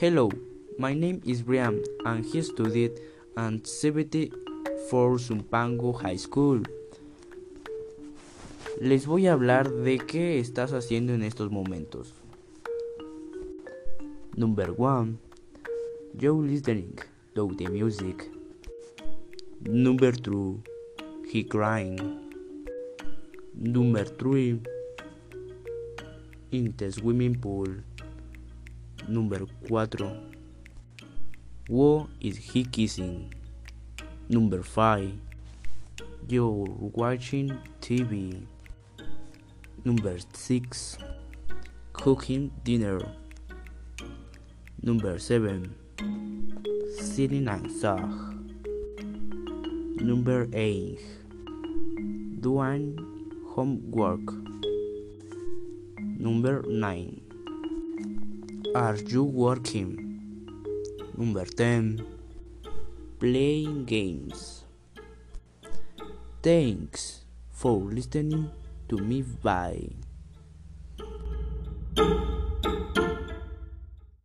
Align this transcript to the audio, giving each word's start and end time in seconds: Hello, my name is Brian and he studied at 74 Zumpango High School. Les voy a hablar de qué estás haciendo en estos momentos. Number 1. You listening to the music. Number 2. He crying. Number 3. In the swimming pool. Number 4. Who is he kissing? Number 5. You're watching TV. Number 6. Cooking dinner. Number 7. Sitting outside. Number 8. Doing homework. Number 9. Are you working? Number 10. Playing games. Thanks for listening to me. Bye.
Hello, 0.00 0.30
my 0.78 0.94
name 0.94 1.20
is 1.26 1.42
Brian 1.42 1.84
and 2.06 2.24
he 2.24 2.40
studied 2.40 2.92
at 3.36 3.66
74 3.66 5.18
Zumpango 5.18 5.92
High 6.00 6.16
School. 6.16 6.62
Les 8.80 9.04
voy 9.04 9.26
a 9.26 9.34
hablar 9.34 9.70
de 9.70 9.98
qué 9.98 10.38
estás 10.38 10.72
haciendo 10.72 11.12
en 11.12 11.22
estos 11.22 11.50
momentos. 11.50 12.14
Number 14.36 14.72
1. 14.74 15.18
You 16.18 16.46
listening 16.46 16.98
to 17.34 17.54
the 17.58 17.68
music. 17.68 18.30
Number 19.66 20.12
2. 20.12 20.62
He 21.30 21.44
crying. 21.44 21.98
Number 23.54 24.06
3. 24.06 24.62
In 26.52 26.74
the 26.78 26.90
swimming 26.90 27.38
pool. 27.38 27.82
Number 29.10 29.42
4. 29.66 29.88
Who 31.66 32.06
is 32.20 32.36
he 32.36 32.62
kissing? 32.62 33.34
Number 34.28 34.62
5. 34.62 35.10
You're 36.28 36.64
watching 36.94 37.58
TV. 37.80 38.46
Number 39.84 40.16
6. 40.32 40.98
Cooking 41.92 42.52
dinner. 42.62 43.00
Number 44.80 45.18
7. 45.18 45.74
Sitting 47.00 47.48
outside. 47.48 48.06
Number 49.98 50.46
8. 50.52 51.00
Doing 52.38 52.94
homework. 53.56 54.22
Number 55.98 56.62
9. 56.62 57.20
Are 58.74 58.94
you 58.94 59.24
working? 59.24 60.54
Number 61.16 61.44
10. 61.44 62.06
Playing 63.18 63.84
games. 63.84 64.64
Thanks 66.40 67.24
for 67.50 67.80
listening 67.80 68.50
to 68.88 68.96
me. 68.98 69.22
Bye. 69.22 69.90